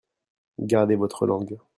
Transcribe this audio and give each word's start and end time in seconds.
Gardez 0.57 0.95
votre 0.95 1.27
langue. 1.27 1.59